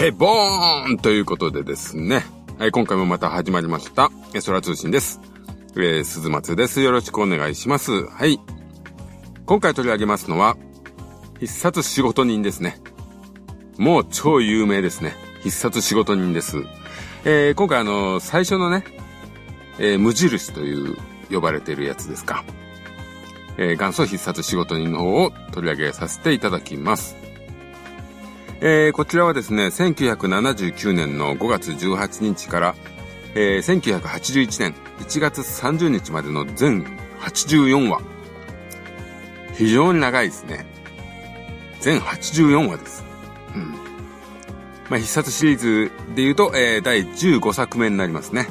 [0.00, 2.24] ケボーンということでですね。
[2.58, 4.10] はい、今回もまた始まりました。
[4.46, 5.20] 空通信です。
[5.76, 6.80] えー、鈴松です。
[6.80, 8.06] よろしくお願いします。
[8.06, 8.40] はい。
[9.44, 10.56] 今回取り上げますのは、
[11.38, 12.80] 必殺仕事人ですね。
[13.76, 15.14] もう超有名ですね。
[15.42, 16.64] 必殺仕事人です。
[17.26, 18.84] えー、今回あの、最初のね、
[19.78, 20.96] えー、無印という
[21.30, 22.42] 呼ばれているやつですか。
[23.58, 27.19] えー、元祖必殺仕事人の方を取り上げさせていただきます。
[28.62, 32.74] えー、こちらはですね、1979年の5月18日から、
[33.34, 36.84] えー、1981年1月30日までの全
[37.20, 38.02] 84話。
[39.54, 40.66] 非常に長いですね。
[41.80, 43.02] 全84話です。
[43.54, 43.72] うん。
[44.90, 48.46] まあ、必殺シリーズで言うと、えー、第15作目になりますね。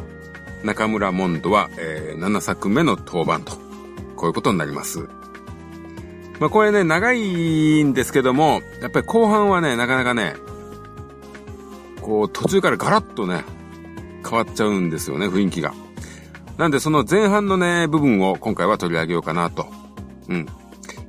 [0.64, 3.60] 中村モンドは、えー、7作目の登板と。
[4.16, 5.08] こういうことになります。
[6.40, 10.36] まあ、これね、長いんですけども、やっぱり後半はね、なかなかね、
[12.02, 13.44] こう、途中からガラッとね、
[14.24, 15.74] 変わっちゃうんですよね、雰囲気が。
[16.58, 19.68] なんで、その前半のね、部分を今回は取り上げようかなと。
[20.30, 20.46] うん。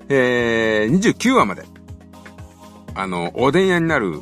[0.08, 1.64] えー、29話まで。
[2.94, 4.20] あの、おでん屋になる、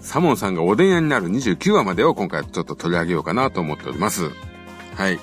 [0.00, 4.30] サモンさんがおでん屋になる29話までを今回ちょっと取り上げようかなと思っております。
[4.94, 5.20] はい。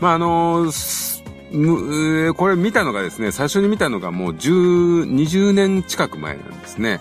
[0.00, 1.07] まあ、あのー
[1.50, 7.00] む、これ見たのがですね、最初に見たのがもう10、20年近く前なんですね。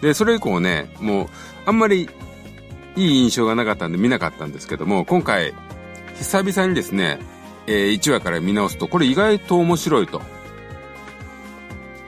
[0.00, 1.28] で、それ以降ね、もう、
[1.66, 2.08] あんまり
[2.96, 5.54] いい印象がなかったんで見なかったんですけども、今回、
[6.16, 7.18] 久々にですね、
[7.66, 10.20] えー、1話から見直すと、これ意外と面白いと。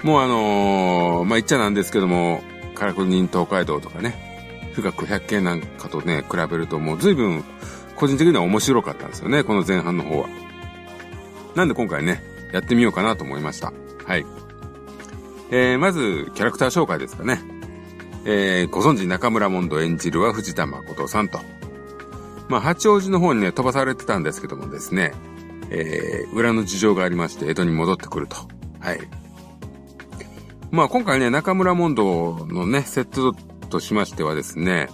[0.02, 2.42] もうあのー、まあ、言っちゃなんですけども、
[2.74, 7.44] カラクリ人東海道とかね、富岳百景なんかとね、比べるともう随分、
[7.96, 10.44] 個人的には面白かったんですよね、この前半の方は。
[11.55, 13.72] なんで今回ね、やってみようかなと思いました。
[14.06, 14.27] はい。
[15.50, 17.41] えー、まず、キャラクター紹介ですかね。
[18.24, 21.38] えー、ご存知中村モンド演じるは藤田誠さんと。
[22.48, 25.12] まあ、八王子の方にね、飛ばされてたんですけどもですね、
[25.70, 28.36] えー、裏の事情がありまして、江戸に戻ってくると。
[28.81, 29.00] はい。
[30.71, 33.32] まあ、今回ね、中村モンドのね、セット
[33.69, 34.88] としましてはですね、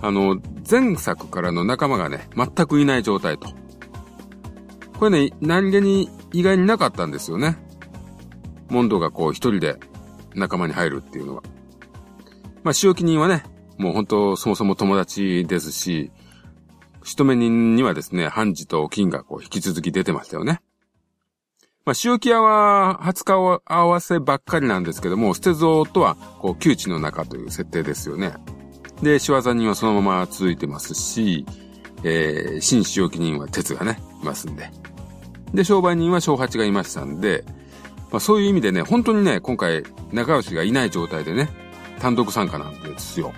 [0.00, 3.48] あの、前作からの仲間がね、全くいない状態と。
[4.98, 7.56] これね、何気に意外になかったんですよね。
[8.68, 9.76] モンドがこう一人で
[10.34, 11.42] 仲間に入るっていうのは。
[12.62, 13.44] まあ、仕置き人はね、
[13.78, 16.10] もう本当そもそも友達ですし、
[17.04, 20.60] 仕留め人にはですね、ハンジと金がこう引き続き出てましたよね。
[21.84, 28.34] まあ、塩木屋は20日を合わせばっかりなんですけども、捨て像とは、こう、窮地の中という設定ですよね。
[29.02, 31.46] で、仕業人はそのまま続いてますし、
[32.02, 34.70] えー、新塩木人は鉄がね、ますんで。
[35.54, 37.44] で、商売人は小八がいましたんで、
[38.10, 41.48] まあ、そういう意味でね、本当にね、今回、仲良しがいない状態でね、
[41.98, 43.32] 単独参加なんですよ。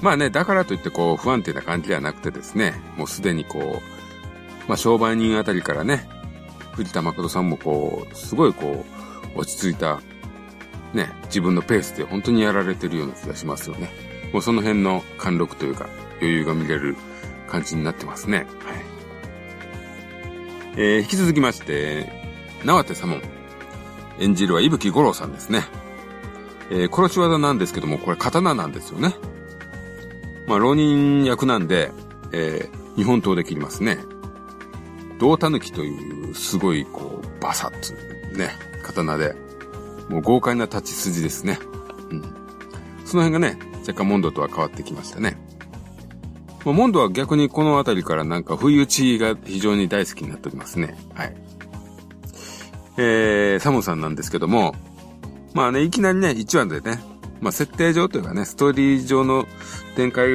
[0.00, 6.08] まあね、だからといってこう、不安定な感じではなくてですね、もうすでにこう、まあ商売人あたりからね、
[6.72, 8.84] 藤田誠さんもこう、すごいこ
[9.36, 10.00] う、落ち着いた、
[10.92, 13.90] ね、自分のペースで本当にやられてるような気がしますよね。
[14.32, 15.88] もうその辺の貫禄というか、
[16.20, 16.96] 余裕が見れる
[17.52, 18.38] 感じになってますね。
[18.38, 18.46] はい。
[20.76, 22.10] えー、引き続きまして、
[22.64, 23.22] 縄手左門。
[24.18, 25.64] 演じるは伊吹五郎さんですね。
[26.70, 29.14] えー、殺し技なんですけども、これ刀なんですよね。
[30.46, 31.92] まあ、浪人役なんで、
[32.32, 33.98] えー、日本刀で切りますね。
[35.18, 37.92] 胴狸というすごいこう、バサッツ
[38.32, 38.50] ね、
[38.82, 39.34] 刀で、
[40.08, 41.58] もう豪快な立ち筋ですね。
[42.10, 42.22] うん。
[43.04, 45.36] その辺がね、若干モンドとは変わってきましたね。
[46.64, 50.96] ま、モンドは逆にこの辺りからなんか不意打ちが非常に大好きになっておりますね。
[51.14, 51.34] はい。
[52.98, 54.74] えー、サムさんなんですけども、
[55.54, 57.02] まあね、いきなりね、1話でね、
[57.40, 59.46] まあ設定上というかね、ストーリー上の
[59.96, 60.28] 展開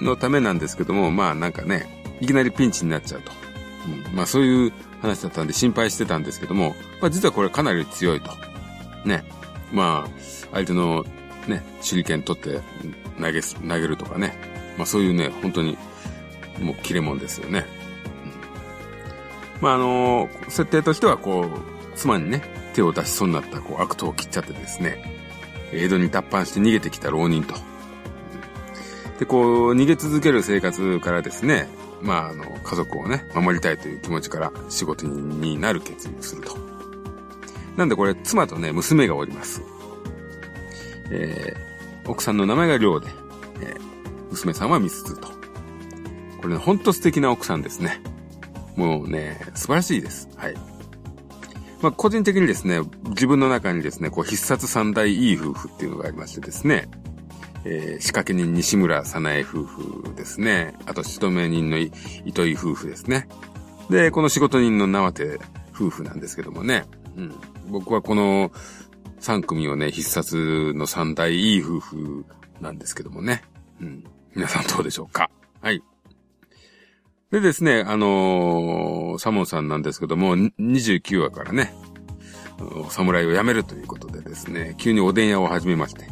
[0.00, 3.32] のためなんですけども、まあなんかね、いきなりピンチになっちゃうと。
[4.08, 8.30] うん、まあそういう話だったんで心配してたんですけども、まあ実はこれかなり強いと。
[9.04, 9.24] ね。
[9.72, 10.10] まあ、
[10.52, 11.04] 相手の
[11.48, 12.60] ね、手裏剣取って
[13.20, 14.36] 投げ、投げるとかね。
[14.76, 15.76] まあそういうね、本当に、
[16.60, 17.66] もう切れ者ですよね。
[19.60, 22.42] まああの、設定としてはこう、妻にね、
[22.74, 25.02] 手を出しそうになったこう悪党を切っちゃってですね、
[25.72, 27.54] 江戸に脱藩して逃げてきた浪人と。
[29.18, 31.68] で、こう、逃げ続ける生活からですね、
[32.02, 36.56] まあ、あの、家族をね、守りたいという気持ちから仕事になる決意をすると。
[37.76, 39.62] なんでこれ、妻とね、娘がおります。
[41.10, 43.23] えー、奥さんの名前が亮で、えー、
[44.34, 45.28] 娘さんはミスズと。
[46.40, 48.00] これね、ほんと素敵な奥さんですね。
[48.76, 50.28] もうね、素晴らしいです。
[50.36, 50.54] はい。
[51.80, 56.88] まあ、個人的にですね、自分の中にですね、こう必殺三大いい夫婦っていうのがありましてですね、
[57.64, 60.74] えー、仕掛け人西村さなえ夫婦ですね。
[60.86, 63.28] あと、仕留め人の糸井夫婦ですね。
[63.90, 65.38] で、この仕事人の縄手
[65.74, 66.84] 夫婦なんですけどもね。
[67.16, 67.34] うん。
[67.68, 68.50] 僕はこの
[69.20, 72.26] 3組をね、必殺の三大いい夫婦
[72.60, 73.42] なんですけどもね。
[73.80, 74.04] うん。
[74.34, 75.30] 皆さんどうでしょうか？
[75.60, 75.82] はい。
[77.30, 81.74] でですね、あのー、サモンさんなんですけども、29話からね、
[82.90, 86.08] 侍を辞めるということでですね、急におでん屋を始めまして、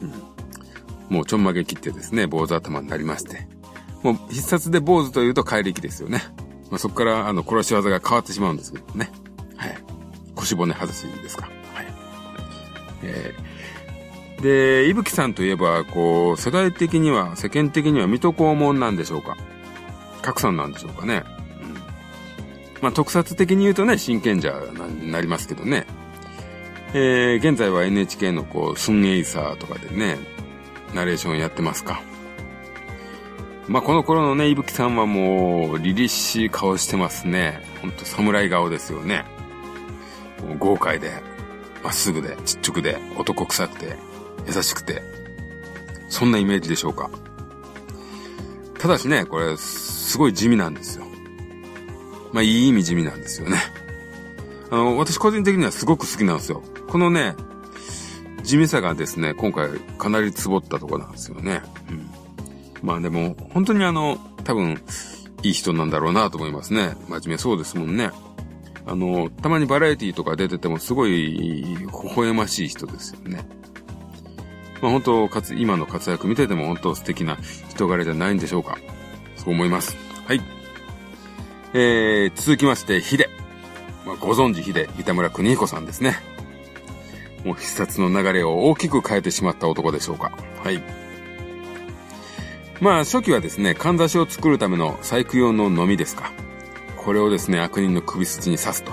[0.00, 3.46] うん、もうちょんまげ切ってですね、坊主頭になりまして、
[4.02, 6.22] もう必殺で坊主というと怪力ですよね。
[6.70, 9.10] まあ、そこから、あの、殺し技が変わってしまうんですけどね。
[9.56, 9.76] はい。
[10.34, 11.44] 腰骨外しですか。
[11.74, 11.86] はい。
[13.02, 13.53] えー、
[14.44, 19.38] で、いぶきさんといえば、こう、世代的には、世間的には水戸黄門なんでしょうか。
[20.20, 21.24] 格さんなんでしょうかね。
[21.62, 21.74] うん。
[22.82, 24.52] まあ、特撮的に言うとね、真剣者
[25.00, 25.86] になりますけどね。
[26.92, 30.18] えー、現在は NHK のこう、スンエイサーとかでね、
[30.94, 32.02] ナレーションやってますか。
[33.66, 37.62] まあ、この頃のね、いぶきさんはもう、凛々しい顔してますね。
[37.80, 39.24] ほんと侍顔ですよね。
[40.58, 41.12] 豪快で、
[41.82, 44.13] まっすぐで、ちっちゃくで、男臭くて、
[44.46, 45.02] 優しくて、
[46.08, 47.10] そんなイメージでしょうか。
[48.78, 51.06] ただしね、これ、すごい地味なんですよ。
[52.32, 53.58] まあ、いい意味地味なんですよね。
[54.70, 56.62] あの、私個人的にはすごく好きなんですよ。
[56.88, 57.34] このね、
[58.42, 59.68] 地味さがですね、今回
[59.98, 61.62] かなりつぼったとこなんですよね。
[61.90, 62.10] うん。
[62.82, 64.82] まあでも、本当にあの、多分、
[65.42, 66.96] いい人なんだろうなと思いますね。
[67.08, 68.10] 真面目そうですもんね。
[68.86, 73.46] あの、たまにバラエティとか出ててもすごい、微笑ましい人ですよね。
[74.84, 77.38] まあ本当、かつ、今の活躍見てても本当素敵な
[77.70, 78.76] 人柄じゃないんでしょうか。
[79.34, 79.96] そう思います。
[80.26, 80.42] はい。
[81.72, 83.30] えー、続きまして、ヒデ。
[84.04, 86.18] まあ、ご存知ヒデ、三田村邦彦さんですね。
[87.46, 90.32] もう必殺の流れを大きく変えてしまった男でしょうか。
[90.62, 90.82] はい。
[92.82, 96.30] まあ、初期はですね、かんざしを作るための細工用ののみですか。
[96.98, 98.92] これをですね、悪人の首筋に刺すと。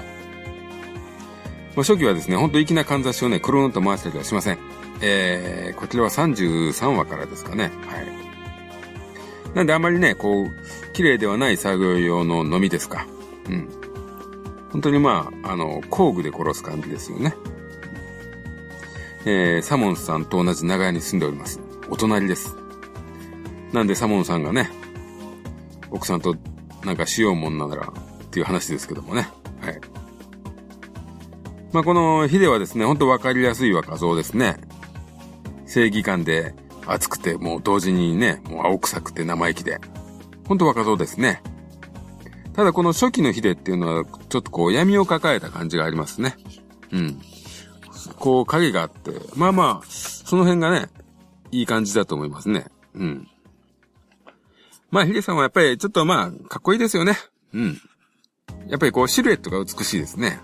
[1.76, 4.60] まあ、初期はですね、ほんと粋なかんざしをね、くるんと回したりはしません。
[5.02, 7.72] えー、こちらは33話からですかね。
[7.88, 9.56] はい。
[9.56, 13.08] なんであまりね、こう、綺麗ではない作業用ののみですか。
[13.50, 13.70] うん。
[14.72, 17.36] 本当にまあ、あの、工具で殺す感じですよね。
[19.26, 21.60] えー、サモンさんと同じ長屋に住んでおります。
[21.90, 22.56] お隣です。
[23.72, 24.70] なんでサモンさんがね、
[25.90, 26.36] 奥さんと
[26.84, 29.30] なんかしようもんならっていう話ですけどもね。
[29.62, 29.91] はい。
[31.74, 34.58] まあ、このヒデはですね、ほんとわかりやすい若造ですね。
[35.66, 36.54] 正義感で
[36.86, 39.80] 熱くて、もう同時にね、もう青臭くて生意気で。
[40.48, 41.42] ほんと若造ですね。
[42.54, 46.36] ただこの初期のヒデっていうのは、ちょっとこう闇を抱えた感じがありますね。
[46.92, 47.22] うん。
[48.18, 50.90] こう影があって、まあまあ、その辺がね、
[51.52, 52.66] いい感じだと思いますね。
[52.94, 53.28] うん。
[54.90, 57.16] まあ、ヒデさんはやっぱりちょっとまあ、かっこいいですよね。
[57.54, 57.82] うん。
[58.68, 60.42] やっぱりこうシルエットが美しいですね。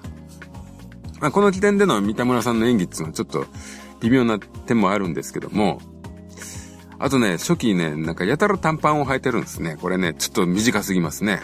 [1.19, 3.45] まあ、この時点での三田村さんの演技っていうのはちょっと
[4.01, 5.79] 微妙な点もあるんですけども、
[6.99, 9.77] あとね、初期ね、なんかやたら短パンを履いてるんですね。
[9.79, 11.41] これね、ちょっと短すぎますね。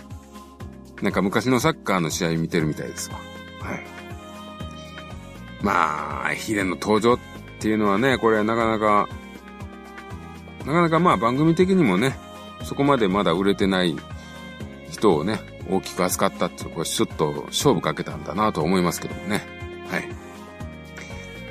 [1.02, 3.18] なんか昔のサッカーの試合見てるみたいですわ。
[3.62, 3.83] はい。
[5.62, 7.19] まあ、ヒデの登場っ
[7.59, 9.07] ていうのはね、これなかなか、
[10.66, 12.16] なかなかまあ番組的にもね、
[12.64, 13.95] そこまでまだ売れてない
[14.90, 19.53] 人をね、大きく扱ったっていうのはこれちょっと勝負かけたんだなと思いますけどもね。
[19.94, 20.09] はい。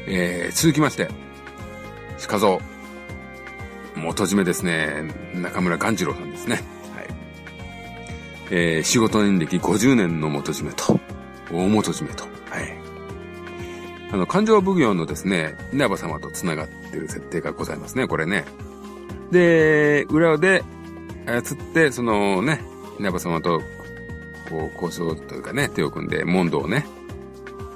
[0.09, 1.09] えー、続きまして、
[2.27, 2.59] 鹿蔵。
[3.95, 5.13] 元締めですね。
[5.35, 6.57] 中村鴈治郎さんですね。
[6.57, 6.65] はい。
[8.51, 10.99] えー、仕事年歴50年の元締めと、
[11.53, 12.77] 大元締めと、はい。
[14.11, 18.45] あの、勘定奉行のですね、稲葉様と繋がってる設定がございますね、これね。
[19.31, 20.65] で、裏で
[21.27, 22.61] 操って、そのね、
[22.99, 23.63] 稲葉様と、
[24.51, 26.87] こう、交渉というかね、手を組んで、問答をね、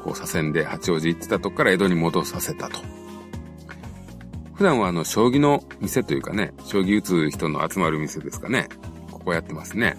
[0.06, 2.78] こう、左遷で八王子行ってたとこから江戸に戻させたと。
[4.54, 8.68] 普段はあの、将棋の店というかね、将棋打つ人の集まる店ですかね。
[9.10, 9.96] ここやってますね。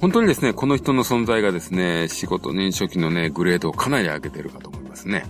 [0.00, 5.24] 本当にですね、この人の存在がですね、仕事年初期のね、グレードをかなり上げてるかと思いますね。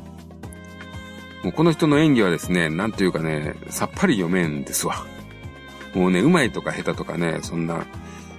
[1.42, 5.06] もうこの人の演技はですね、なんというかね、さっぱり読めんですわ。
[5.94, 7.86] もうね、うまいとか下手とかね、そんな、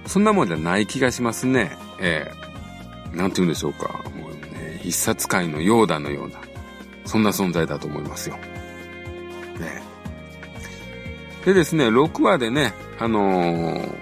[0.06, 1.76] そんなもんじゃない気がしますね。
[1.98, 3.88] ええー、なんて言うんでしょうか。
[4.14, 4.27] もう、
[4.88, 6.40] 必殺界のヨーダのような、
[7.04, 8.36] そんな存在だと思いますよ。
[9.58, 9.82] ね。
[11.44, 13.94] でですね、6話でね、あのー、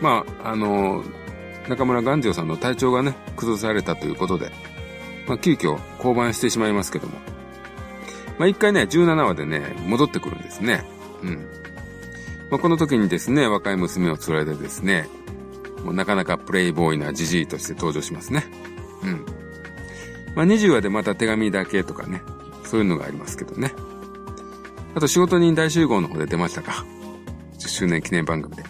[0.00, 4.50] まあ、あのー、中村元次さんの体調がね、崩されたということで、
[5.28, 7.14] まあ、急遽降板してしまいますけども。
[8.36, 10.84] まあ、一回ね、17話でね、戻ってくるんですね。
[11.22, 11.46] うん。
[12.50, 15.08] まあ、この時にですね、若い娘を連れてですね、
[15.84, 18.44] もうなかなかプレイボーイなジジイとして登場しますね。
[19.04, 19.39] うん。
[20.34, 22.22] まあ、20話でまた手紙だけとかね、
[22.64, 23.72] そういうのがありますけどね。
[24.94, 26.84] あと仕事人大集合の方で出ましたか。
[27.58, 28.64] 10周年記念番組で。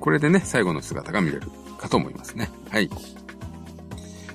[0.00, 2.50] これでね、最後の姿が見れるかと思いますね。
[2.70, 2.90] はい。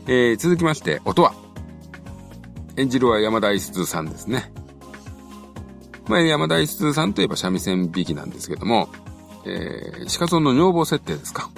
[0.07, 1.33] えー、続きまして、音は。
[2.77, 4.51] 演じるは山田一通さんですね。
[6.07, 8.89] まあ、山田一通さんといえば三味線引きなんですけども、
[9.45, 11.49] えー、鹿像の女房設定ですか。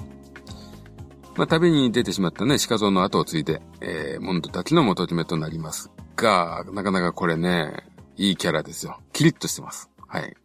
[1.35, 7.71] まあ、旅に出てしまったね、鹿像の後を継いで、えー、モンドたちの元締めとなりますが、なかなかこれね、
[8.17, 8.99] いいキャラですよ。
[9.13, 9.89] キリッとしてます。
[10.07, 10.35] はい。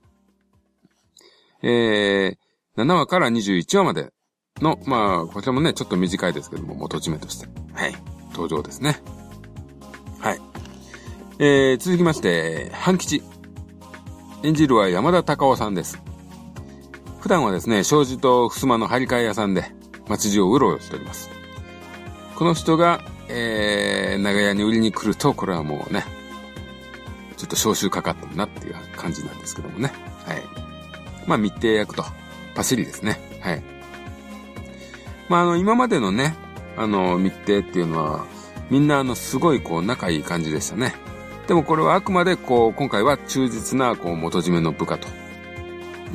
[1.63, 4.13] えー、7話から21話まで
[4.61, 7.95] の、まあ、こちらもね、ちょっと短いですけども、元締めとして、はい、
[8.31, 9.01] 登場ですね。
[10.21, 10.41] はい。
[11.39, 13.23] えー、続きまして、半吉。
[14.43, 16.01] 演じるは山田隆夫さんです。
[17.21, 19.76] 普段はですね、障子と襖の張り替え屋さんで、
[20.09, 21.31] 街中をうろうろしております。
[22.37, 26.05] この人が、えー、長屋に売りに来ると、これはもうね、
[27.37, 29.93] ちょっと招集かかってるなっていう感じなんですけどもね。
[30.25, 30.43] はい。
[31.27, 32.05] まあ、密偵役と、
[32.55, 33.21] パシリですね。
[33.41, 33.63] はい。
[35.29, 36.35] まあ、あの、今までのね、
[36.77, 38.27] あの、密偵っていうのは、
[38.71, 40.95] みんなあの、すごいこう、仲いい感じでしたね。
[41.47, 45.09] でもこれはあくまでこう、今回は忠実なこう、元締めの部下と。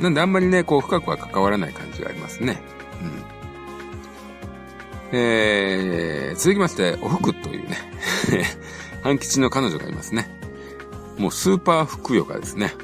[0.00, 2.60] なんであんまりね、こう、深くは関わらない感じがありますね。
[3.02, 3.41] うん。
[5.12, 7.76] えー、続きまして、おふくというね、
[9.04, 10.28] 半吉の彼女がいますね。
[11.18, 12.74] もうスーパーふくよかですね。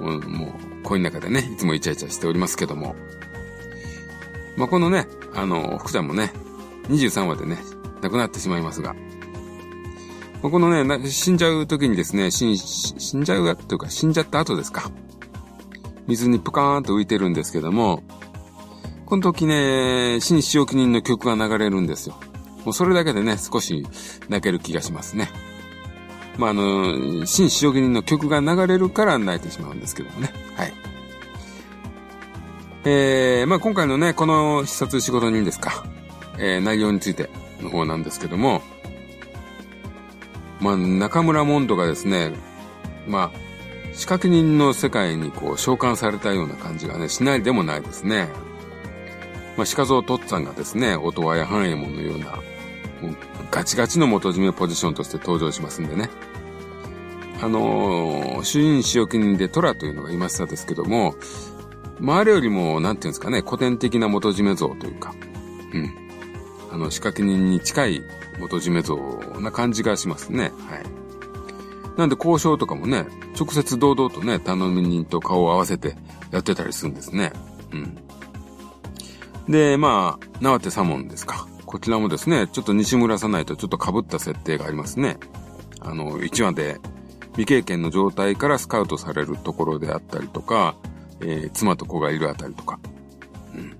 [0.00, 2.96] もう、もう恋の中でね、いつもイチャイチャしておりますけども。
[4.56, 6.32] まあ、このね、あの、福ちゃんもね、
[6.88, 7.58] 23話でね、
[8.02, 8.94] 亡くなってしまいますが、
[10.42, 14.90] まあ、このね、死んじゃう時にですね、死ん、死んじゃうというか、死んじゃった後ですか。
[16.06, 18.02] 水にプカーンと浮いてるんですけども、
[19.06, 22.16] この時ね、新使用記人の曲が流れるんですよ。
[22.64, 23.86] もうそれだけでね、少し
[24.28, 25.28] 泣ける気がしますね。
[26.38, 30.32] まあ、あの、新使用記人の曲が流れるから泣いてしまうんですけどもね。
[30.56, 30.72] はい。
[32.86, 35.84] えー、まあ今回のね、この必殺仕事人ですか。
[36.38, 37.30] えー、内容について
[37.60, 38.62] の方なんですけども、
[40.60, 42.32] まあ中村モンドがですね、
[43.06, 43.38] まあ、
[43.92, 48.28] 仕掛け人の世界にこう召喚されたような感じがね、しないでもないですね。
[49.56, 52.38] まあ、鹿像とっつぁんがですね、音羽や半右衛門のような、
[53.50, 56.10] ガチガチの元締めポジションとして登場しますんでね。
[57.42, 61.14] あのー、主任使用記人で虎というのがいましたですけども、
[62.00, 65.14] まあ、あれよりも、なんていうんですかね、古典的な元締め像というか、
[65.72, 65.94] うん。
[66.72, 68.02] あの、仕掛け人に近い
[68.38, 68.96] 元締め像
[69.40, 70.52] な感じがしますね。
[70.68, 71.04] はい。
[71.96, 73.06] なんで交渉とかもね、
[73.38, 75.96] 直接堂々とね、頼み人と顔を合わせて
[76.32, 77.32] やってたりするんですね。
[77.72, 78.03] うん。
[79.48, 81.46] で、まあ、縄手左門ですか。
[81.66, 85.18] こちらもですね、ちょっと西村さないとちょっと被った設定がありますね。
[85.80, 86.78] あの、1話で
[87.32, 90.76] 未経験の状態からスカウトされるところであったりとか、
[91.20, 92.78] えー、妻と子がいるあたりとか。
[93.54, 93.76] うん。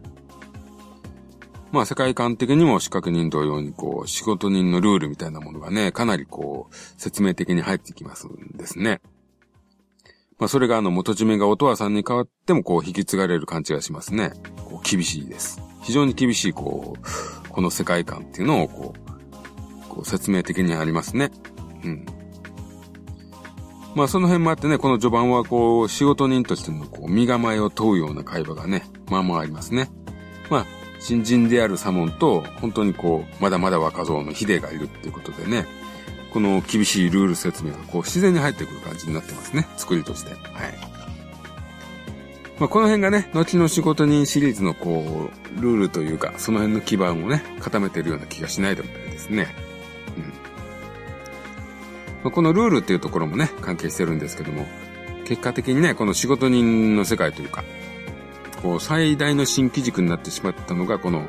[1.72, 9.00] まあ世界観的にも資格人同様にこう、仕事人のルールみたいなものがね、かなりこう、説明的に入ってきますんですね。
[10.38, 14.32] まあそれがあの元締めが音羽さんに変わってもこう引き継がれる感じがしますね。
[14.56, 15.62] こう厳しいです。
[15.82, 21.30] 非常に厳しいこう、この世界観っていうのをこう、こう説明的にありますね。
[21.84, 22.06] うん。
[23.94, 29.90] まあその辺もあってね、この序盤はこう、仕事人としてのこう、身構えを問うような会話がね、まあまあありますね。
[30.50, 30.66] まあ、
[30.98, 35.66] 新人であるサモンと、本当にこう、まだまだ若造のヒデがいるっていうことでね、
[36.34, 39.68] この厳しいルール説明がこう、自然に入ってくる感じになってますね。
[39.76, 40.32] 作りとして。
[40.32, 40.40] はい。
[42.58, 49.54] まあこの辺がね、後の仕事人シリーズのこう、ルールというか、その辺の基盤をね、固めてるような気がしないでもないですね。
[50.16, 50.24] うん
[52.24, 54.66] まあ、このルールっていうところもね、関係してるんですけども、
[55.26, 57.62] 結果的にね、この仕事人の世界というか、
[58.60, 61.28] こう、最大の新機軸になってしまったのが、この、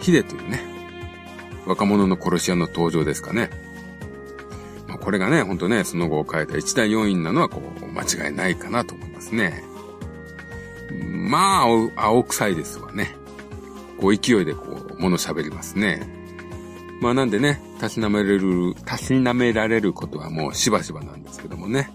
[0.00, 0.60] ヒデというね、
[1.64, 3.48] 若者の殺し屋の登場ですかね。
[5.00, 9.62] これがね、ほんとね、その後を変えた一大要因なのは、こう、間違いないかなと思いますね。
[11.14, 13.16] まあ、青臭いですわね。
[14.00, 14.62] こう、勢いでこ
[14.98, 16.18] う、物喋りますね。
[17.00, 21.90] まあなんでね、たしなめれる、たしなめられることはもうしばしばなんですけどもね。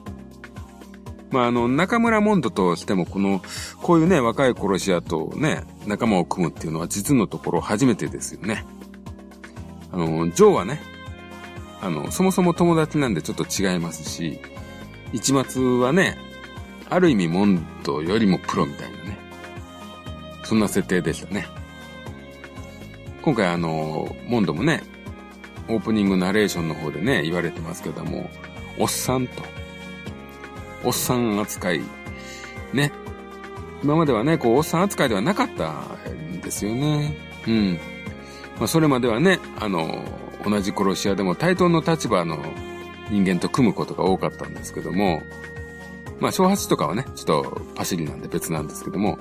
[1.32, 3.42] まああの、中村モンドとしてもこの、
[3.82, 8.66] こういうね、若い殺し屋とね、仲間を組むっていうのは実のところ初めてですよね。
[9.92, 10.80] あの、ジョーはね、
[11.84, 14.40] あの、そもそも友達なんでちょっと違いますし、
[15.12, 16.18] 一末はね、
[16.90, 19.18] ある意味モンドよりもプロみたいなね。
[20.44, 21.46] そんな設定でしたね。
[23.22, 24.82] 今回あの、モンドもね、
[25.68, 28.30] オープニングナレーションの方でね、言われてますけども、
[28.78, 29.44] おっさんと、
[30.86, 31.82] おっさん扱い、
[32.72, 32.94] ね。
[33.84, 35.72] 今まではね、こう、おっさん扱いではなかった
[36.10, 37.18] んですよね。
[37.46, 37.80] うん。
[38.58, 40.04] まあ、それまではね、あの、
[40.44, 42.38] 同じ殺し屋でも対等の立場の
[43.10, 45.22] 人間と組むことが多かったんですけども、
[46.20, 49.18] まあ、小八とかはね、ちょっとパシリなんで別なんですけども、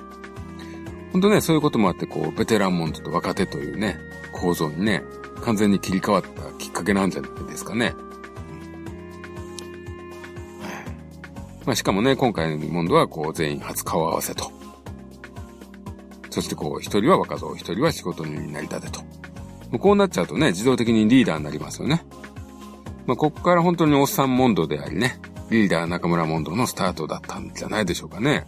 [1.11, 3.99] 本当ね、そういうこともあって、こう、ベテランモンドと若手というね、
[4.31, 5.03] 構造にね、
[5.41, 7.93] 完全に切り替わったきっかけなんじゃないですかね。
[11.65, 14.51] まあ、しかもね、今回のモンドは、こう、全員初顔合わせと。
[16.29, 19.01] そしてこう、一人は若造、一人は仕事人になりたてと。
[19.73, 22.05] もうこうなっちゃうとね、自動的にリーダーになりますよね。
[23.07, 28.45] まあ、ここから本当におっさんモンドでありね、リーダー中村モンドのスタートだったんじゃないでしょうかね。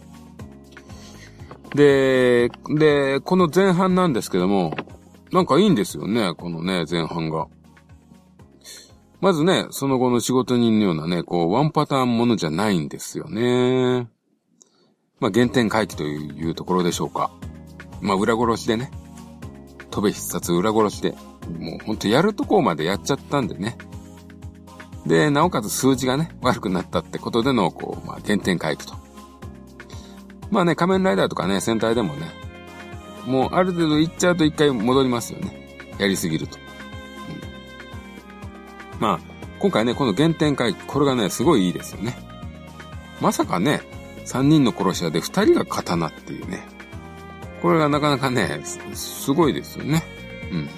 [1.74, 4.76] で、で、この前半なんですけども、
[5.32, 7.48] なんかいいんですよね、このね、前半が。
[9.20, 14.06] まずね、その後の仕事人のようなね、こう、ワンパターンものじゃないんですよね。
[15.18, 17.32] まあ、原点回帰というところでしょうか。
[18.00, 18.92] まあ、裏殺しでね、
[19.96, 21.12] 飛べ必殺裏殺しで、
[21.58, 23.78] もうほんとやるとこまでやっちゃったんでね。
[25.06, 28.94] で、なおかつ数字がね、悪くなったってことでの、こう、まあ、原点回帰と。
[30.50, 32.26] まあね、仮面ライダーとかね、戦隊でもね、
[33.24, 35.78] もうある程度行っちゃうと一回戻りますよね。
[35.98, 36.58] やりすぎると。
[38.94, 39.20] うん、まあ、
[39.58, 42.18] 今回ね、この原点回帰、これがね、すごいいいですよね。
[43.22, 43.80] まさかね、
[44.26, 46.75] 三人の殺し屋で二人が刀っていうね。
[47.62, 50.02] これがなかなかね、すごいですよね。
[50.52, 50.68] うん。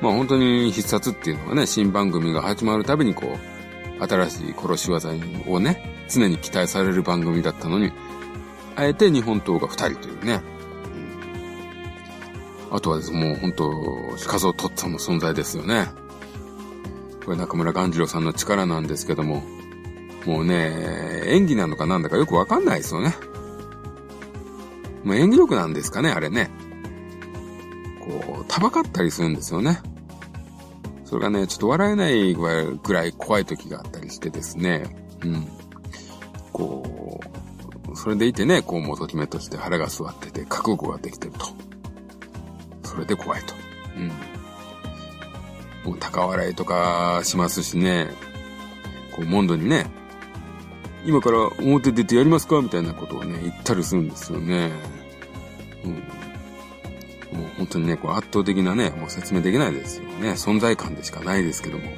[0.00, 3.38] まあ本当に必殺っていうのはね、新番組が始まるたびにこ
[4.00, 5.10] う、新しい殺し技
[5.46, 7.92] をね、常に期待される番組だったのに、
[8.76, 10.40] あえて日本刀が二人というね。
[10.62, 10.68] うん
[12.70, 13.70] あとはですもう本当、
[14.26, 15.86] 鹿蔵とっつぁんの存在ですよね。
[17.24, 19.42] これ中村鴈治郎さんの力なんですけども、
[20.26, 23.14] もうね、演技なのかなんだかよくわかんないですよね。
[25.08, 26.50] もう演技力なんですかね、あれね。
[27.98, 29.80] こう、たばかったりするんですよね。
[31.06, 34.84] それがね、ちょっと笑えないぐらい怖い時があったりしてですね。
[35.24, 35.48] うん。
[36.52, 37.22] こ
[37.90, 41.46] う、それでいてね、こう、元決めとして腹が座ってて、覚悟ができてると。
[42.82, 43.54] それで怖いと。
[43.96, 44.08] うん。
[45.90, 48.10] もう高笑いとかしますしね、
[49.16, 49.86] こう、モンドにね、
[51.06, 52.60] 今から表出てやりますか？
[52.60, 54.97] みたいなことをね、言ったりするんですよね。
[55.84, 55.90] うん。
[57.38, 60.30] もう本当にね、こう圧倒的なね、もう説明できないですよね。
[60.30, 61.90] 存在感でしかないですけども。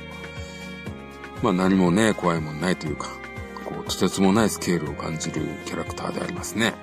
[1.42, 3.08] まあ何もね、怖いもんないというか、
[3.64, 6.74] こう、とてつもないスケールを感じるキャラクターでありますね。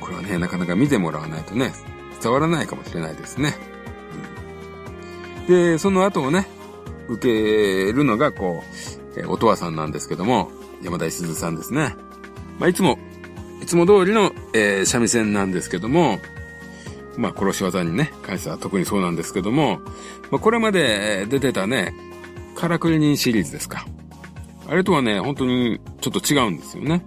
[0.00, 1.72] これはね、なかなか見てもらわないとね、
[2.22, 3.54] 伝わらないかもしれないですね。
[5.38, 6.46] うん、で、その後をね、
[7.08, 7.22] 受
[7.86, 8.62] けるのが、こ
[9.16, 10.50] う、えおとわさんなんですけども、
[10.82, 11.96] 山田すずさんですね。
[12.58, 12.98] まあ、いつも、
[13.70, 16.18] つも通りの、えー、三味線なんですけども、
[17.16, 19.78] まあ、殺し技にね、関しては特にそうなんですけども、
[20.32, 21.94] まあ、これまで出てたね、
[22.56, 23.86] カラクリニンシリーズですか。
[24.66, 27.04] あれとはね、本当にちょっと違うんですよね。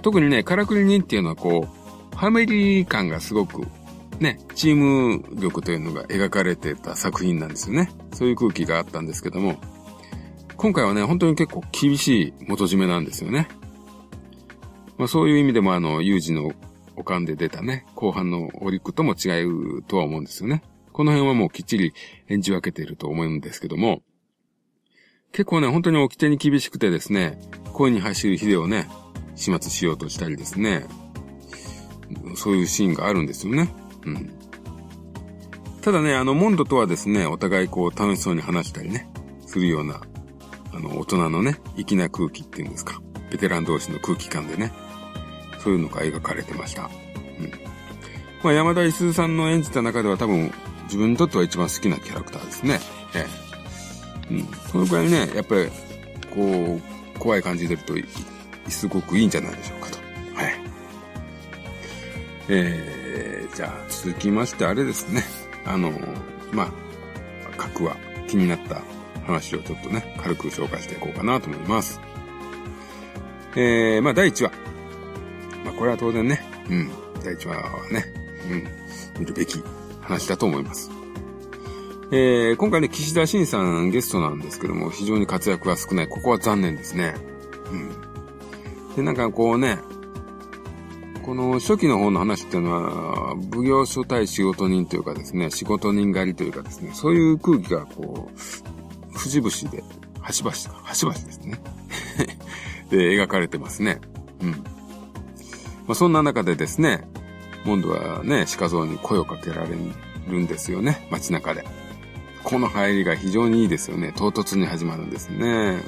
[0.00, 3.66] 特にね、カラクリニンっていうのはこう、ファミリー感がすごく、
[4.18, 7.90] ね、チーム力というのが描かれてた作品なんですよね。
[8.14, 9.60] そういう空気があったんですけども、
[10.56, 13.48] 今回はね、本当に結構厳しい元締めなんですよね。
[14.98, 16.52] まあそういう意味でもあの、有事の
[16.96, 20.62] おかんで出たね、後半のオリックとも違うとは思うんですよね。
[20.92, 21.92] この辺はもうきっちり
[22.28, 24.02] 演じ分けていると思うんですけども、
[25.32, 27.38] 結構ね、本当に掟に厳しくてですね、
[27.72, 28.88] 声に走る秀をね、
[29.34, 30.86] 始末しようとしたりですね、
[32.34, 33.68] そういうシーンがあるんですよね。
[34.04, 34.32] うん。
[35.82, 39.10] ただね、あの、モンドとはですね、お互いこう楽しそうに話したりね、
[39.44, 40.00] するような
[40.76, 43.00] あの、大人のね、粋な空気っていうんですか。
[43.30, 44.72] ベテラン同士の空気感でね。
[45.66, 46.82] そういうのが描かれてました。
[47.40, 47.50] うん。
[48.44, 50.52] まあ、山田五さんの演じた中では多分、
[50.84, 52.78] 自分にとっては一番好きなキャラクターですね。
[53.16, 53.26] え
[54.30, 54.34] え。
[54.34, 54.46] うん。
[54.70, 55.68] そのくらいね、やっぱり、
[56.30, 56.80] こ
[57.16, 57.94] う、怖い感じでると、
[58.68, 59.98] すごくいいんじゃないでしょうかと。
[60.36, 60.54] はい。
[62.48, 65.24] えー、じゃあ、続きまして、あれですね。
[65.64, 65.90] あの、
[66.52, 66.70] まあ、
[67.56, 67.96] 核は
[68.28, 68.82] 気になった
[69.26, 72.00] 話をちょっとね、軽く紹介していこうかなと思います。
[73.56, 74.65] えー、まあ第1話。
[75.66, 76.90] まあこれは当然ね、うん、
[77.22, 78.04] 第1話はね、
[78.50, 79.62] うん、見るべき
[80.00, 80.90] 話だと思います。
[82.12, 86.08] えー、今回ね、岸田新さんゲストなんですけども、非常に活躍が少ない。
[86.08, 87.14] ここは残念ですね。
[87.72, 88.94] うん。
[88.94, 89.78] で、なんかこうね、
[91.24, 99.82] この初期の方の話っていうのは、奉行所対仕事人というかですね、仕事人狩りというかですね、そういう空気がこう、節々で、
[100.20, 101.60] 端々か、端々ですね。
[102.88, 104.00] で、描かれてますね。
[104.40, 104.75] うん。
[105.86, 107.06] まあ、そんな中でですね、
[107.64, 109.70] モンドはね、鹿像に声をかけられ
[110.28, 111.64] るんですよね、街中で。
[112.42, 114.12] この入りが非常にいいですよね。
[114.16, 115.82] 唐突に始まるんですね。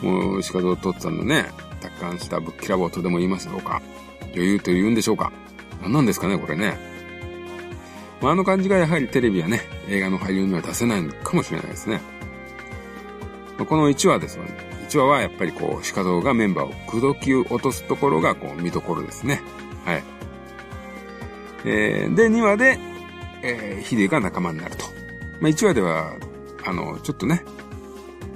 [0.00, 1.50] もう、鹿像とっつぁんのね、
[1.80, 3.82] 達観したぶっきらぼうとでも言いますでしょうか。
[4.34, 5.30] 余裕と言うんでしょうか
[5.82, 6.78] 何なんですかね、これね。
[8.22, 12.00] まあ、あの感じがやはりテレビやね、映画の俳優には出せないのかもしれないですね。
[13.58, 14.71] ま、この1話ですよね。
[14.92, 19.40] 1話はやっぱりこう、鹿像がメンバーを口説き落とすところがこう、見どころですね。
[19.86, 20.02] はい。
[21.64, 22.78] えー、で、2話で、
[23.42, 24.84] えー、ヒデが仲間になると。
[25.40, 26.14] まあ、1話では、
[26.64, 27.42] あの、ちょっとね、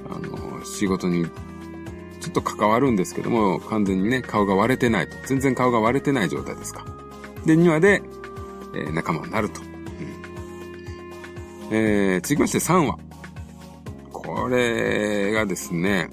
[0.09, 5.15] あの、仕事にちょっと関わるんですけども、完全にね、顔が割れてないと。
[5.25, 6.85] 全然顔が割れてない状態ですか。
[7.45, 8.01] で、2話で、
[8.73, 9.61] えー、仲間になると。
[9.61, 9.63] う
[11.73, 12.97] ん、えー、続きまして3話。
[14.11, 16.09] これがですね、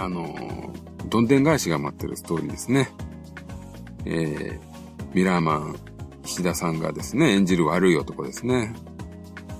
[0.00, 0.72] あの
[1.10, 2.90] どんでん返しが待ってるストーリーですね。
[4.06, 4.60] えー、
[5.12, 5.76] ミラーマン、
[6.24, 8.74] 石田さんがですね、演じる悪い男ですね。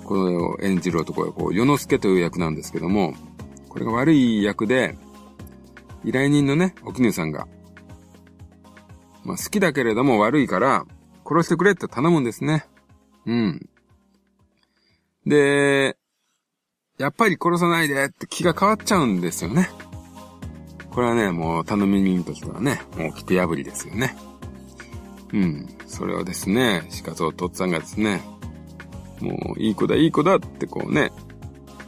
[0.05, 3.12] これを演じる男は、こう、世之助という役なんですけども、
[3.68, 4.96] これが悪い役で、
[6.05, 7.46] 依頼人のね、お絹さんが、
[9.22, 10.87] まあ、好きだけれども悪いから、
[11.29, 12.64] 殺してくれって頼むんですね。
[13.26, 13.68] うん。
[15.26, 15.98] で、
[16.96, 19.68] やっぱり殺さないでって気が変わっちゃうんですよね。
[20.90, 24.16] これはね、もう頼み人としてはね、もう規定破りですよね。
[25.33, 25.68] うん。
[25.87, 28.22] それをですね、しかととっつぁんがですね、
[29.20, 31.12] もういい子だいい子だってこうね、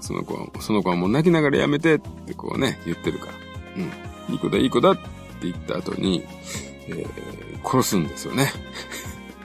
[0.01, 3.33] その子は、その子はもう泣きながらやめてってこうね、言ってるから。
[3.77, 4.33] うん。
[4.33, 5.03] いい子だいい子だって
[5.43, 6.25] 言った後に、
[6.89, 8.53] えー、殺すんですよね。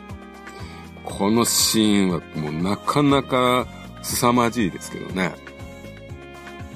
[1.04, 3.66] このシーンはもうなかなか
[4.04, 5.32] 凄まじいですけどね。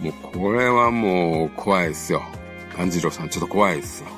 [0.01, 2.23] もうこれはもう怖いですよ。
[2.75, 4.09] 炭治郎さんちょっと怖いですよ。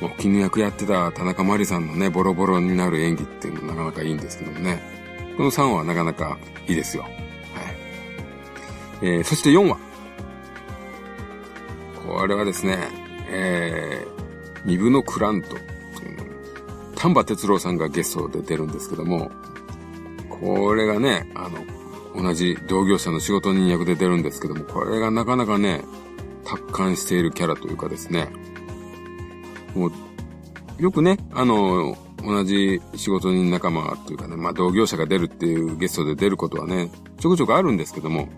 [0.00, 4.82] もう絹役やってた田中真理さんのね、ボロボロになる演技っていうのもなかなかいいんですけどもね。
[5.36, 6.38] この3話はなかなか
[6.68, 7.02] いいですよ。
[7.02, 7.12] はい。
[9.02, 9.78] えー、そして4話。
[12.06, 12.78] これはですね、
[13.28, 15.56] えー、二部のクラント、
[16.96, 19.30] 丹波哲郎さんがゲストで出るんですけども、
[20.28, 25.84] これがね、あの、同じ同業者の仕事人役で出るんですけども、これがなかなかね、
[26.46, 28.28] 達観しているキャラというかですね、
[29.74, 29.92] もう、
[30.78, 38.28] よくね、あの、同じ仕事人仲間というかね、まあ同業者が出るっていうゲストで出ることはね、ちょくちょくあるんですけども、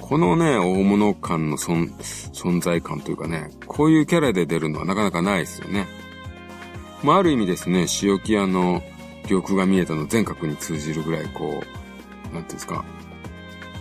[0.00, 5.86] このね、大物感の存存在感というかね、こういうキャラで出るのはなかなかないですよね。
[7.02, 8.82] まあ、ある意味ですね、塩木屋の
[9.28, 11.62] 玉が見えたの全角に通じるぐらい、こ
[12.30, 12.84] う、なんていうんですか、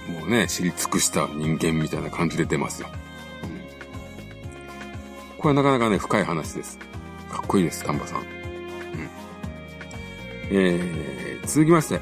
[0.08, 2.90] もうね、知り尽くした人間みたいな感じで出ますよ。
[5.42, 6.78] これはなかなかね、深い話です。
[7.32, 8.20] かっこいいです、丹波さん。
[8.20, 8.26] うん。
[10.52, 12.00] えー、続きまして、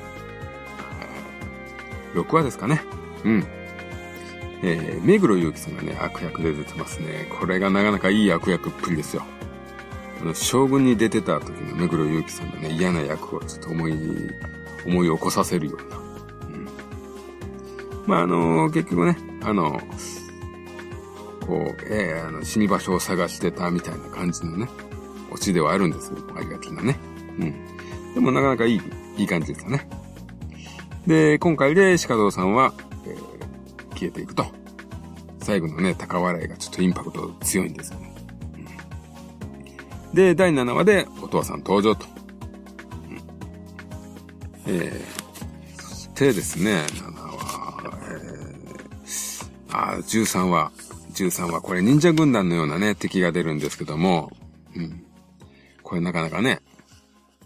[2.15, 2.81] 6話ですかね。
[3.23, 3.47] うん。
[4.61, 7.29] えー、目黒祐樹さんがね、悪役で出てますね。
[7.39, 9.23] これがなかなかいい悪役っぷりですよ。
[10.21, 13.93] あの、将軍に出てた時の目黒祐樹さんのね、嫌な役をちょっと思い、
[14.85, 15.97] 思い起こさせるような。
[15.97, 16.01] う
[16.57, 16.67] ん。
[18.05, 19.79] まあ、あのー、結局ね、あの、
[21.49, 24.69] こう、えー、あの、死に場所を探してたみたいな感じのね、
[25.31, 26.95] オチではあるんですけど、ありがちなね。
[27.39, 28.13] うん。
[28.13, 28.81] でもなかなかいい、
[29.17, 29.89] いい感じですよね。
[31.07, 32.75] で、今回で鹿堂さんは
[33.07, 33.15] え、
[33.95, 34.45] 消えていくと。
[35.41, 38.13] 最後のね、高笑いがちょっとインパクト強いんですよね。
[40.09, 42.05] うん、で、第7話でお父さん登場と。
[44.67, 50.71] うん、えー、そしてですね、7話、えー、あ、13話、
[51.25, 54.31] 13話、これ忍者軍団のようなね、敵が出るんですけども、
[54.75, 55.03] うん。
[55.83, 56.61] これなかなかね、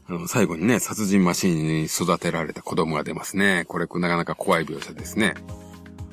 [0.07, 3.63] あの、最後にね、殺人マシンに育てられた子供が出ますね。
[3.67, 5.33] これなかなか怖い描写ですね。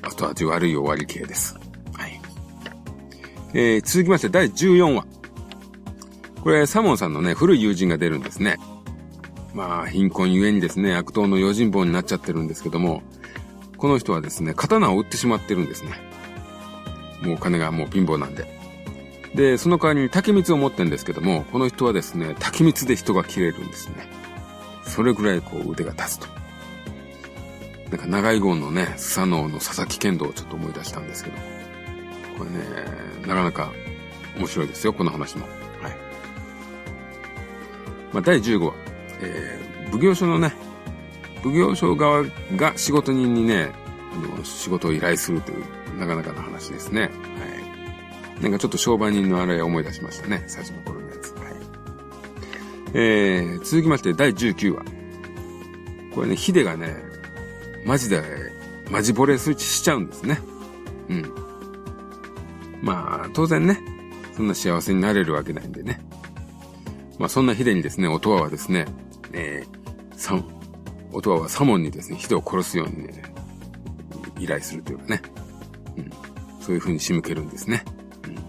[0.01, 1.57] 後味悪い終わり系です。
[1.93, 2.21] はい。
[3.53, 5.05] えー、続きまして第14話。
[6.41, 8.57] これ、サモンさんのね、古い友人が出るんですね。
[9.53, 13.03] まあ、貧困ゆえにですね、悪党の用心棒になっちゃってるんですけども、
[13.77, 16.10] この人はですね、刀を売ってしまってるんですね。
[17.21, 18.45] もうお金がもう貧乏なんで。
[19.35, 24.07] で、その代わりに竹光を持ってるんですけども、この人はですね、竹光で人が切れるんですね。
[24.83, 26.27] それぐらいこう腕が立つと。
[27.91, 31.37] なんか長い号のね、スサノオの佐々木剣道をちょっと思い出したんですけど、
[32.37, 32.59] これね、
[33.27, 33.71] なかなか
[34.37, 35.45] 面白いですよ、この話も。
[35.81, 35.97] はい。
[38.13, 38.73] まあ、第15話、
[39.21, 40.53] えー、奉行所のね、
[41.43, 42.23] 奉行所側
[42.55, 43.71] が仕事人にね、
[44.13, 45.63] あの、仕事を依頼するという、
[45.97, 47.01] なかなかな話ですね。
[47.01, 47.11] はい。
[48.41, 51.33] なんかちょっと商売人のあれ思い出しましたね、最初の頃のやつ。
[51.33, 51.53] はい。
[52.93, 54.83] えー、続きまして第19話。
[56.13, 56.95] これね、ヒデがね、
[57.85, 58.21] マジで、
[58.89, 60.39] マジボレスイッチしちゃうんですね。
[61.09, 61.31] うん。
[62.81, 63.79] まあ、当然ね、
[64.35, 66.01] そんな幸せになれるわけないんでね。
[67.19, 68.87] まあ、そんなヒデにですね、オトワはですね、
[69.31, 70.35] えー、サ
[71.13, 73.23] オトワはサモンにですね、ヒデを殺すようにね、
[74.39, 75.21] 依頼するというかね。
[76.71, 76.73] うん。
[76.73, 77.83] そういう風に仕向けるんですね。
[78.25, 78.35] うん。
[78.35, 78.41] ま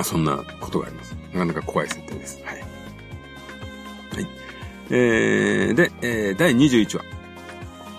[0.00, 1.16] あ、そんなことがあります。
[1.32, 2.42] なかなか怖い設定です。
[2.44, 2.60] はい。
[2.60, 4.26] はい。
[4.90, 7.04] えー、で、えー、第21話。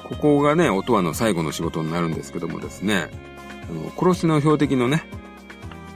[0.04, 3.10] ここがね、オトワの最後の仕事になるんですけどもですね、
[3.70, 5.04] あの、殺しの標的のね、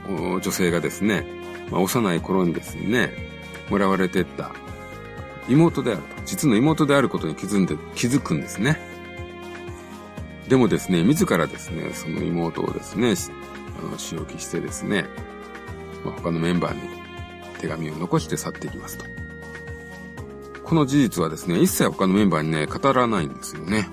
[0.08, 1.24] 女性がですね、
[1.70, 3.10] まあ、幼い頃にですね、
[3.70, 4.52] もらわれてった
[5.48, 8.78] 妹であると、実の妹であることに気づんで、気づくんですね。
[10.48, 13.14] でもですね、自らですね、その妹をですね、
[13.78, 15.06] あの、仕置きしてですね、
[16.04, 16.80] まあ、他のメンバーに
[17.60, 19.04] 手紙を残して去っていきますと。
[20.64, 23.88] この事実はですね、一切他のメンバーにね、語らないんですよね。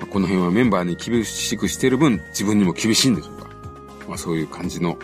[0.00, 0.08] うん。
[0.08, 3.48] この辺はメンバーに厳しくしてる分、自分にも厳しいんでしょうか。
[4.08, 4.96] まあそういう感じの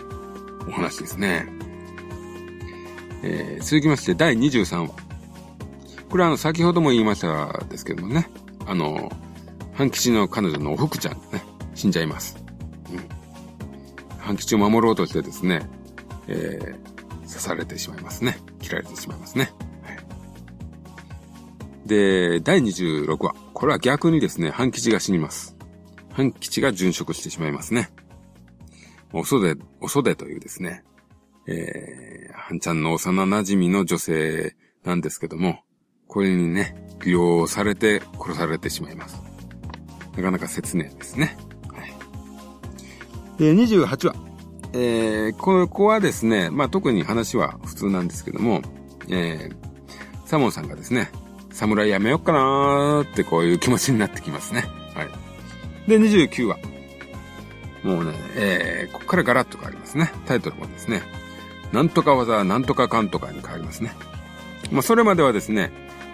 [0.67, 1.47] お話ですね。
[3.23, 4.89] えー、続きまして第23話。
[6.09, 8.29] これはあの、先ほども言いましたですけどもね。
[8.65, 9.11] あの、
[9.75, 11.43] 半吉の彼女のお福ちゃんね、
[11.75, 12.37] 死んじゃいます。
[12.91, 14.17] うん。
[14.17, 15.69] 半吉を守ろうとしてですね、
[16.27, 18.37] えー、刺されてしまいますね。
[18.61, 19.51] 切られてしまいますね。
[19.83, 21.87] はい。
[21.87, 23.35] で、第26話。
[23.53, 25.57] これは逆にですね、半吉が死にます。
[26.13, 27.89] 半吉が殉職してしまいますね。
[29.11, 30.85] お袖、お袖というですね、
[31.47, 35.59] えー、半ちゃんの幼馴染の女性なんですけども、
[36.07, 39.34] これにね、利用されて殺されてしまいます。
[40.15, 41.37] なかなか切念ですね。
[41.73, 43.39] はい。
[43.39, 44.15] で、28話。
[44.73, 48.61] えー、この子はですね、まあ、特に話は普通なんですけども、
[49.07, 49.55] えー、
[50.25, 51.09] サモンさんがですね、
[51.51, 54.65] 侍やめよっかなーってこういう気持ちになってきますね。
[54.93, 55.89] はい。
[55.89, 56.57] で、29話。
[57.83, 60.11] もうね、えー、ここからガラッと変わりますね。
[60.25, 61.01] タイトルもですね、
[61.71, 63.93] なんとか技、なんとかかんとかに変わりますね。
[64.71, 65.71] まあ、それまではですね、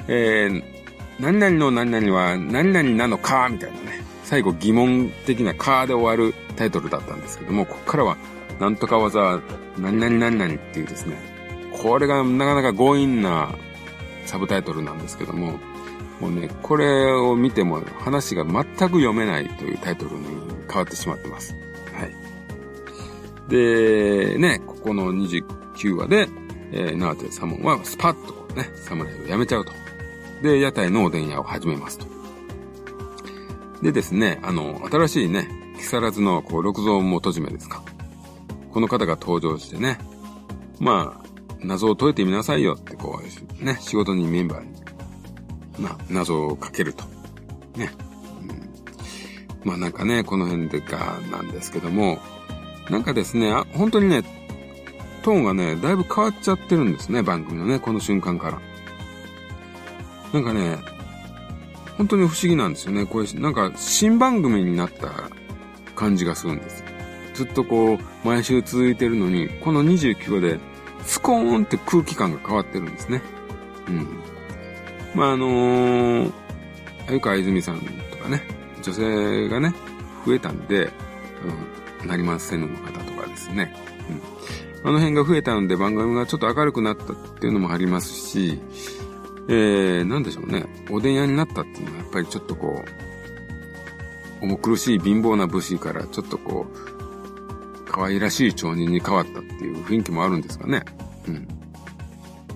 [0.07, 0.80] えー、
[1.21, 8.17] 何々の何々は何々なのか、みたいなね、最後疑問的なかで終わるタイトルだったんですけども、ここからは、
[8.59, 9.39] なんとか技、
[9.77, 11.17] 何々何々っていうですね、
[11.71, 13.53] これがなかなか強引な
[14.25, 15.59] サブタイトルなんですけども、
[16.19, 20.25] もうね、これを見ても話が全く読めないというタイトルに
[20.67, 21.55] 変わってしまってます。
[21.93, 22.15] はい。
[23.47, 26.27] で、ね、ここの29話で、
[26.71, 29.80] えー、ナーテサモンはスパッとこうね、侍を辞めちゃうと。
[30.41, 32.05] で、屋台のおでん屋を始めますと。
[33.81, 37.83] でですね、あの、新しいね、木更津のこう六蔵元締めですか。
[38.71, 39.97] この方が登場してね、
[40.79, 41.21] まあ、
[41.63, 44.69] 謎を解いてみなさいよってこう、ね、仕事にメンバーに、
[45.79, 47.03] まあ、謎をかけると。
[47.75, 47.91] ね。
[48.41, 52.19] うん、まあなんかね、この辺でか、なんですけども、
[52.89, 54.23] なんかですね、あ本当にね、
[55.23, 58.61] トーンがね、だいぶ変わっちゃってるんですね、番組のね、この瞬間から。
[60.33, 60.77] なんかね、
[61.97, 63.05] 本当に不思議なんですよね。
[63.05, 65.29] これ、なんか新番組になった
[65.95, 66.83] 感じがするんです。
[67.33, 70.59] ずっとこう、毎週続いてるのに、この29話で
[71.05, 73.21] スコーンって空気感が変わってるんですね。
[73.87, 74.07] うん。
[75.13, 76.31] まあ、あのー、
[77.07, 78.41] あゆかいずみさんとかね、
[78.81, 79.73] 女性がね、
[80.25, 80.89] 増えたんで、
[82.01, 83.75] うん、なりませんの方とかですね。
[84.83, 84.89] うん。
[84.89, 88.59] あの辺が増えたので番組がちょっと明るくなったっていうのもありますし、
[89.53, 90.65] えー、なんでしょうね。
[90.89, 92.85] おでん屋になったっていうのはやっぱりちょっとこ
[94.41, 100.85] う、重苦しい貧乏な武士からちょっとこう、可愛らしい町人に変わったっていう雰囲気もあるんですかね。
[101.27, 101.47] うん。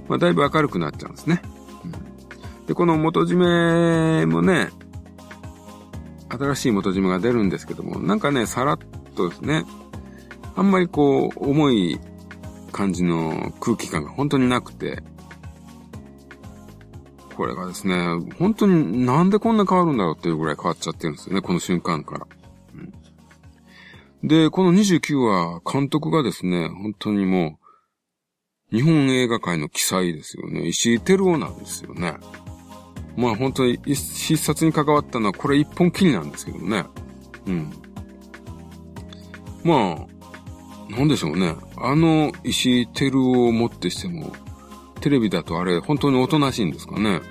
[0.07, 1.41] まあ、だいぶ明るくなっちゃうんですね。
[1.83, 4.69] うん、で、この元締めもね、
[6.29, 8.79] 新しい元締めが出るんですけども、なんかね、さらっ
[9.15, 9.65] とですね、
[10.55, 11.99] あんまりこう、重い
[12.71, 15.03] 感じの空気感が本当になくて、
[17.35, 17.95] これがですね、
[18.39, 22.27] 本当になんでこんな変わるんだろうっていうぐらい変わっちゃってるんですよね、この瞬間から。
[24.23, 27.59] で、この29話、監督がですね、本当にも
[28.71, 30.67] う、日本映画界の記載ですよね。
[30.67, 32.15] 石井照夫なんですよね。
[33.15, 36.85] まあ本当に必殺に関わったのはこれ一本きりなんですけどね。
[37.45, 37.71] うん。
[39.63, 41.55] まあ、なんでしょうね。
[41.77, 44.33] あの石テルをもってしても、
[45.05, 47.21] テレビだとあれ本当におとなしいんですかね。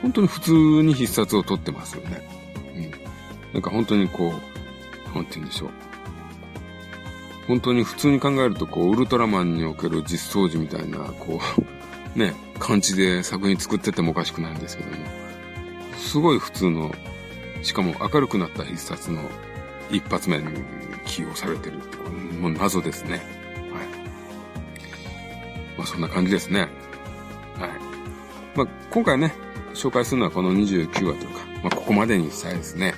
[0.00, 2.26] 本当に普通に必殺を取ってますよね。
[2.74, 3.52] うん。
[3.52, 4.32] なんか本当にこ
[5.12, 5.70] う、なんて言うんでしょう。
[7.48, 11.38] 本当に普通に考えると、こう、ウルトラマンにおける実装時みたいな、こ
[12.16, 14.96] う、 ね、感じで作品作っててもおかしくないんですけども、
[15.98, 16.94] すごい普通の、
[17.60, 19.20] しかも明るくなった必殺の
[19.90, 20.44] 一発目に
[21.04, 21.98] 起用されてるって、
[22.38, 23.33] もう謎ですね。
[25.76, 26.60] まあそんな感じですね。
[26.60, 26.68] はい。
[28.56, 29.34] まあ今回ね、
[29.74, 32.94] 紹介するのはこの29話というか、まあここまでにしたいですね。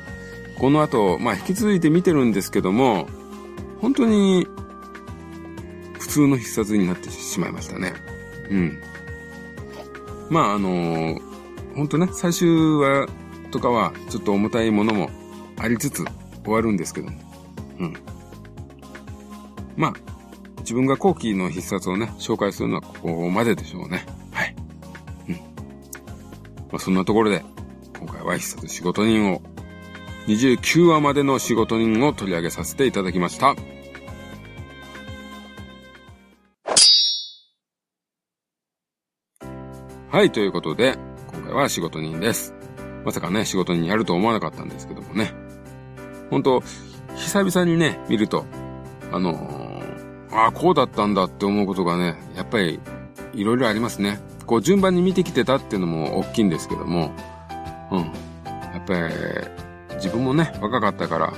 [0.59, 3.09] この後、まあ引き続いて見てるんですけども、
[3.81, 4.47] 本当に
[5.99, 7.95] 普通の必殺になってしまいましたね。
[8.51, 8.79] うん。
[10.31, 11.21] まああのー、
[11.77, 13.09] 本当ね、最終話
[13.51, 15.11] とかはちょっと重たいものも
[15.59, 16.05] ありつつ
[16.45, 17.19] 終わるんですけども。
[17.81, 17.95] うん。
[19.77, 19.95] まあ、
[20.67, 24.05] 自分が後期の必殺をね、紹介するのはここまででしょうね。
[24.33, 24.57] はい。
[25.29, 25.35] うん。
[25.35, 25.41] ま
[26.73, 27.45] あそんなところで、
[28.01, 29.41] 今回は必殺仕事人を
[30.27, 33.55] 29話までの仕事人を取り上げさせていただきました。
[40.11, 40.99] はい、ということで、
[41.29, 42.53] 今回は仕事人です。
[43.05, 45.33] まさかね、仕事人やると思わなかったんですけどもね。
[46.29, 46.61] 本当
[47.15, 48.47] 久々にね、見ると、
[49.13, 49.56] あの、
[50.37, 52.79] ああ、こうだったんだって思うことがね、やっぱり、
[53.33, 54.21] いろいろありますね。
[54.45, 57.11] こう、順番に見てきてたっていうのも大きいんですけども、
[57.91, 58.01] うん。
[58.45, 61.33] やっぱり、自分もね、若かったから、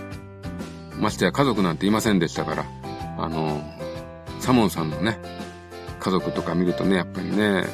[0.99, 2.65] ましてや家族なんていませんでしたから、
[3.19, 3.63] あの、
[4.41, 5.17] サモンさんのね、
[6.01, 7.67] 家族とか見るとね、やっぱりね、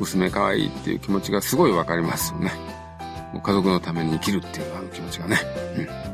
[0.00, 2.50] 娘可愛いっていう気持ちがすごいわかりますよね。
[3.32, 5.36] もう家族のために生きるっていうあの気持ちがね。
[5.76, 6.09] うん。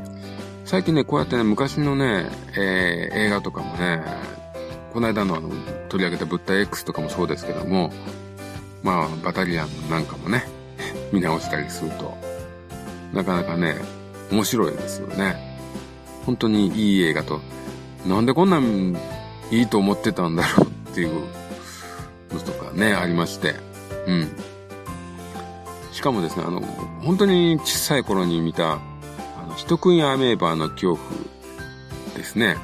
[0.67, 4.03] 最近ね、こうやってね、昔のね、えー、映画とかもね、
[4.91, 5.49] この間のあの、
[5.87, 7.89] 取り上げた物体 X とかもそうですけども、
[8.83, 10.43] まあ、バタリアンなんかもね、
[11.13, 12.17] 見直したりすると、
[13.13, 13.77] なかなかね、
[14.29, 15.57] 面白いですよね。
[16.25, 17.39] 本当にいい映画と、
[18.05, 18.97] なんでこんなん
[19.49, 21.13] いいと思ってたんだろうっていう
[22.33, 23.55] のとかね、ありまして。
[24.05, 24.27] うん。
[25.93, 26.59] しかもですね、あの、
[27.05, 28.79] 本当に小さい頃に見た、
[29.57, 31.09] あの、人食いアメーバーの恐怖
[32.15, 32.57] ですね。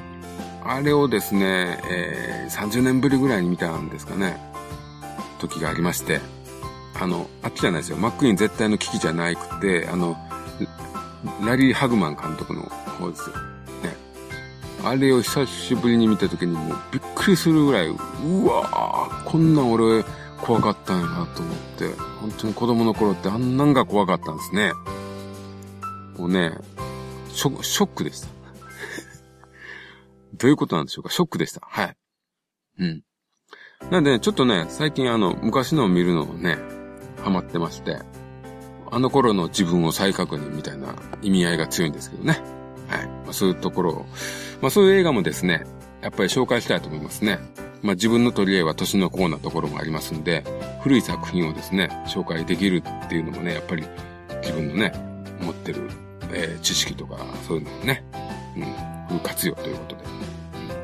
[0.64, 4.38] あれをですね、えー、30年ぶりぐらいに見たんですかね。
[5.40, 6.22] 時がありまして。
[7.02, 7.98] あの、あっちじゃないですよ。
[7.98, 10.16] マックイーン絶対の危機じゃなくて、あの、
[11.46, 13.36] ラリー・ハグマン監督の方ですよ。
[13.84, 13.96] ね。
[14.84, 17.96] あれを久しぶりに見た時にもうびっくりするぐらい、う
[18.46, 20.04] わーこんなん俺
[20.42, 21.88] 怖かったんやなと思って、
[22.22, 24.72] 本当に子供の頃ってあんなんが怖かったんですね。
[26.18, 26.52] もうね、
[27.30, 28.28] ショショックでした。
[30.38, 31.10] どういうことなんでしょうか？
[31.10, 31.62] ショックでした。
[31.64, 31.96] はい。
[32.80, 33.02] うん。
[33.92, 36.58] なんで、ね、ちょっとね、最近あの、昔のを見るのをね、
[37.24, 38.00] ハマってまして、
[38.92, 42.40] あの頃の自分を再確認みたいな意味合いが強いんですけどね。
[42.88, 43.08] はい。
[43.08, 44.06] まあ、そういうところを、
[44.62, 45.66] まあそういう映画もですね、
[46.02, 47.40] やっぱり紹介したいと思いますね。
[47.82, 50.44] まあ自分の取り合いは年の功なところもありますんで、
[50.82, 53.86] 古い作品をですね、紹介できるっていうのもね、やっぱり
[54.42, 54.94] 自分のね、
[55.42, 55.90] 持ってる、
[56.34, 57.18] えー、知識とか
[57.48, 58.04] そういうのをね、
[58.58, 58.64] うん、
[59.08, 60.04] フル活用ということで、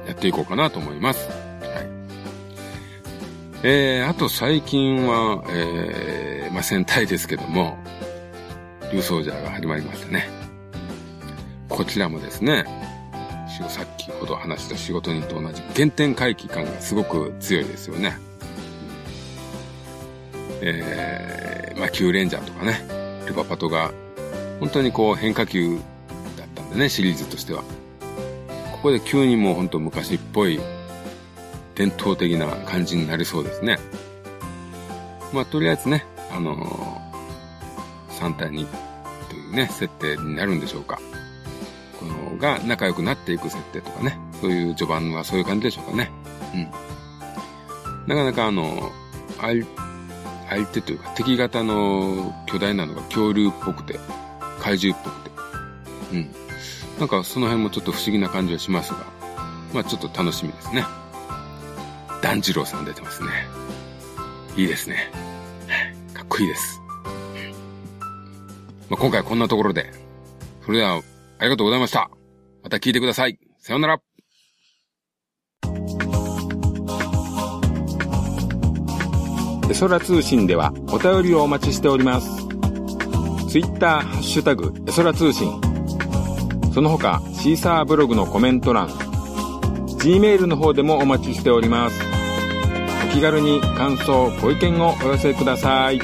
[0.01, 1.27] うん、やっていこうかなと思います。
[1.29, 1.37] はい。
[3.63, 7.77] えー、あと最近は、えー、まあ戦隊ですけども、
[8.91, 10.29] 竜奏者が始まりましたね。
[11.67, 12.65] こちらもですね、
[13.67, 18.17] さっきほど話した仕事人と同じ原点回帰感がすごく強いですよね。
[20.61, 22.81] えー、まあ、キューレンジャーとかね、
[23.25, 23.93] ルパパトが、
[24.59, 25.77] 本当にこう変化球
[26.37, 27.63] だったんでね、シリーズとしては。
[28.71, 30.59] ここで急にもう本当昔っぽい
[31.75, 33.77] 伝統的な感じになりそうですね。
[35.33, 36.99] まあ、とりあえずね、あのー
[38.19, 38.67] 3対2
[39.29, 40.99] というね、設定になるんでしょうか。
[41.99, 46.11] この、が仲良くなっていく設定とかね、そういう序盤はそういう感じでしょうかね。
[46.53, 46.63] うん。
[48.07, 48.91] なかなかあの、
[49.39, 49.65] 相
[50.49, 53.99] 相手というか敵型の巨大なのが恐竜っぽくて、
[54.69, 55.31] 怪獣っぽくて。
[56.13, 56.29] うん。
[56.99, 58.99] なんかその辺もちょっと不思議な感じはしますが、
[59.73, 60.85] まあちょっと楽しみですね。
[62.21, 63.29] 団次郎さん出てますね。
[64.55, 65.11] いいですね。
[66.13, 66.81] かっこいいです。
[68.89, 69.91] まあ、今回はこんなところで。
[70.65, 71.01] それでは、
[71.39, 72.09] ありがとうございました。
[72.63, 73.39] また聞いてください。
[73.59, 74.01] さようなら。
[79.69, 82.38] エソラ通信ではお便りをお待ちしております。
[83.49, 85.59] ツイッター、ハッシュタグ、エソラ通信。
[86.71, 91.99] その他、シーサーブログのコメント欄、Gmail の方でもお待ちしております。
[93.09, 95.99] お気軽に感想、ご意見をお寄せください。